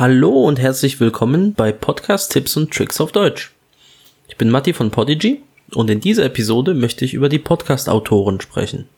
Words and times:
Hallo 0.00 0.30
und 0.30 0.58
herzlich 0.58 0.98
willkommen 0.98 1.52
bei 1.52 1.72
Podcast 1.72 2.32
Tipps 2.32 2.56
und 2.56 2.72
Tricks 2.72 3.02
auf 3.02 3.12
Deutsch. 3.12 3.52
Ich 4.28 4.38
bin 4.38 4.48
Matti 4.48 4.72
von 4.72 4.90
Podigy 4.90 5.42
und 5.74 5.90
in 5.90 6.00
dieser 6.00 6.24
Episode 6.24 6.72
möchte 6.72 7.04
ich 7.04 7.12
über 7.12 7.28
die 7.28 7.38
Podcast-Autoren 7.38 8.40
sprechen. 8.40 8.88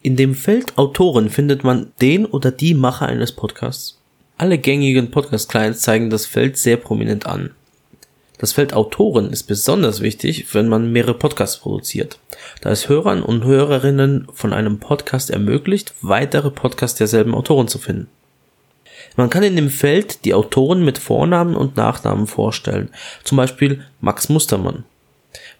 In 0.00 0.14
dem 0.14 0.36
Feld 0.36 0.78
Autoren 0.78 1.30
findet 1.30 1.64
man 1.64 1.90
den 2.00 2.26
oder 2.26 2.52
die 2.52 2.74
Macher 2.74 3.06
eines 3.06 3.32
Podcasts. 3.32 3.98
Alle 4.36 4.58
gängigen 4.58 5.10
Podcast-Clients 5.10 5.80
zeigen 5.80 6.10
das 6.10 6.26
Feld 6.26 6.58
sehr 6.58 6.76
prominent 6.76 7.26
an. 7.26 7.50
Das 8.38 8.52
Feld 8.52 8.74
Autoren 8.74 9.32
ist 9.32 9.48
besonders 9.48 10.00
wichtig, 10.00 10.54
wenn 10.54 10.68
man 10.68 10.92
mehrere 10.92 11.14
Podcasts 11.14 11.56
produziert, 11.56 12.20
da 12.60 12.70
es 12.70 12.88
Hörern 12.88 13.24
und 13.24 13.42
Hörerinnen 13.42 14.28
von 14.32 14.52
einem 14.52 14.78
Podcast 14.78 15.28
ermöglicht, 15.28 15.92
weitere 16.02 16.52
Podcasts 16.52 16.98
derselben 16.98 17.34
Autoren 17.34 17.66
zu 17.66 17.80
finden. 17.80 18.06
Man 19.16 19.30
kann 19.30 19.42
in 19.42 19.56
dem 19.56 19.70
Feld 19.70 20.24
die 20.24 20.34
Autoren 20.34 20.84
mit 20.84 20.98
Vornamen 20.98 21.56
und 21.56 21.76
Nachnamen 21.76 22.26
vorstellen, 22.26 22.90
zum 23.24 23.36
Beispiel 23.36 23.84
Max 24.00 24.28
Mustermann. 24.28 24.84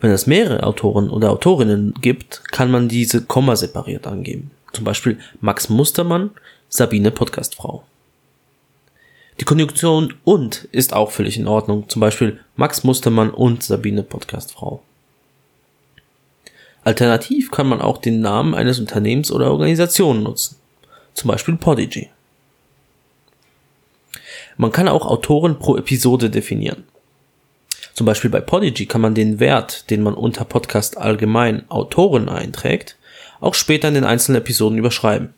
Wenn 0.01 0.11
es 0.11 0.27
mehrere 0.27 0.63
Autoren 0.63 1.11
oder 1.11 1.31
Autorinnen 1.31 1.95
gibt, 2.01 2.43
kann 2.53 2.71
man 2.71 2.89
diese 2.89 3.25
Komma 3.25 3.57
separiert 3.57 4.07
angeben. 4.07 4.51
Zum 4.73 4.85
Beispiel 4.85 5.19
Max 5.41 5.69
Mustermann, 5.69 6.31
Sabine 6.69 7.11
Podcastfrau. 7.11 7.85
Die 9.41 9.45
Konjunktion 9.45 10.15
und 10.25 10.69
ist 10.73 10.93
auch 10.93 11.11
völlig 11.11 11.37
in 11.37 11.47
Ordnung, 11.47 11.89
zum 11.89 12.01
Beispiel 12.01 12.41
Max 12.57 12.83
Mustermann 12.85 13.31
und 13.31 13.63
Sabine 13.63 14.03
Podcastfrau. 14.03 14.83
Alternativ 16.83 17.51
kann 17.51 17.69
man 17.69 17.81
auch 17.81 17.99
den 17.99 18.21
Namen 18.21 18.55
eines 18.55 18.81
Unternehmens 18.81 19.31
oder 19.31 19.51
Organisation 19.51 20.23
nutzen, 20.23 20.57
zum 21.15 21.29
Beispiel 21.29 21.57
Podigy. 21.57 22.09
Man 24.59 24.73
kann 24.73 24.89
auch 24.89 25.07
Autoren 25.07 25.59
pro 25.59 25.77
Episode 25.77 26.31
definieren. 26.31 26.85
Zum 27.95 28.07
Beispiel 28.07 28.31
bei 28.31 28.41
Podigy 28.41 28.87
kann 28.87 29.01
man 29.01 29.15
den 29.15 29.41
Wert, 29.41 29.89
den 29.91 30.03
man 30.03 30.15
unter 30.15 30.45
Podcast 30.45 30.99
allgemein 30.99 31.69
Autoren 31.71 32.29
einträgt, 32.29 32.97
auch 33.41 33.55
später 33.55 33.89
in 33.89 33.95
den 33.95 34.05
einzelnen 34.05 34.43
Episoden 34.43 34.79
überschreiben. 34.79 35.33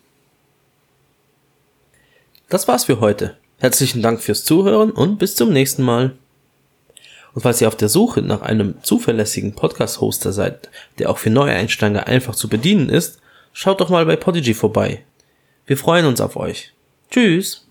Das 2.48 2.66
war's 2.66 2.86
für 2.86 3.00
heute. 3.00 3.36
Herzlichen 3.58 4.02
Dank 4.02 4.22
fürs 4.22 4.44
Zuhören 4.44 4.90
und 4.90 5.18
bis 5.18 5.36
zum 5.36 5.52
nächsten 5.52 5.82
Mal. 5.82 6.16
Und 7.34 7.42
falls 7.42 7.60
ihr 7.60 7.68
auf 7.68 7.76
der 7.76 7.90
Suche 7.90 8.22
nach 8.22 8.40
einem 8.40 8.82
zuverlässigen 8.82 9.54
Podcast-Hoster 9.54 10.32
seid, 10.32 10.70
der 10.98 11.10
auch 11.10 11.18
für 11.18 11.30
Neueinsteiger 11.30 12.06
einfach 12.06 12.34
zu 12.34 12.48
bedienen 12.48 12.88
ist, 12.88 13.20
schaut 13.52 13.80
doch 13.80 13.90
mal 13.90 14.06
bei 14.06 14.16
Podigy 14.16 14.54
vorbei. 14.54 15.04
Wir 15.66 15.76
freuen 15.76 16.06
uns 16.06 16.22
auf 16.22 16.36
euch. 16.36 16.72
Tschüss! 17.10 17.69